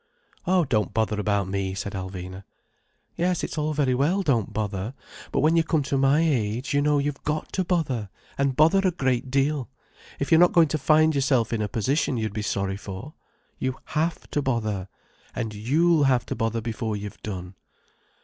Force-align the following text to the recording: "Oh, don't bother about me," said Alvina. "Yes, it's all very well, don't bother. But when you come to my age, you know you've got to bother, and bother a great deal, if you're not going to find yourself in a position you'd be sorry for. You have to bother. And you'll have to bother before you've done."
"Oh, 0.47 0.65
don't 0.65 0.95
bother 0.95 1.19
about 1.19 1.47
me," 1.47 1.75
said 1.75 1.93
Alvina. 1.93 2.43
"Yes, 3.17 3.43
it's 3.43 3.55
all 3.55 3.71
very 3.71 3.93
well, 3.93 4.23
don't 4.23 4.51
bother. 4.51 4.95
But 5.31 5.41
when 5.41 5.55
you 5.55 5.63
come 5.63 5.83
to 5.83 5.95
my 5.95 6.21
age, 6.21 6.73
you 6.73 6.81
know 6.81 6.97
you've 6.97 7.21
got 7.23 7.53
to 7.53 7.63
bother, 7.63 8.09
and 8.35 8.55
bother 8.55 8.79
a 8.79 8.89
great 8.91 9.29
deal, 9.29 9.69
if 10.17 10.31
you're 10.31 10.39
not 10.39 10.53
going 10.53 10.69
to 10.69 10.79
find 10.79 11.13
yourself 11.13 11.53
in 11.53 11.61
a 11.61 11.67
position 11.67 12.17
you'd 12.17 12.33
be 12.33 12.41
sorry 12.41 12.77
for. 12.77 13.13
You 13.59 13.77
have 13.93 14.27
to 14.31 14.41
bother. 14.41 14.87
And 15.35 15.53
you'll 15.53 16.05
have 16.05 16.25
to 16.25 16.35
bother 16.35 16.61
before 16.61 16.97
you've 16.97 17.21
done." 17.21 17.53